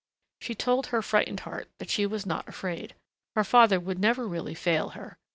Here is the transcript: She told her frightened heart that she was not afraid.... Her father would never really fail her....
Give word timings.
She 0.39 0.55
told 0.55 0.87
her 0.87 1.03
frightened 1.03 1.41
heart 1.41 1.69
that 1.77 1.91
she 1.91 2.07
was 2.07 2.25
not 2.25 2.49
afraid.... 2.49 2.95
Her 3.35 3.43
father 3.43 3.79
would 3.79 3.99
never 3.99 4.27
really 4.27 4.55
fail 4.55 4.89
her.... 4.97 5.19